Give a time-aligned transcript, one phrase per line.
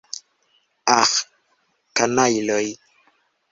[0.95, 1.11] Aĥ,
[2.01, 2.65] kanajloj!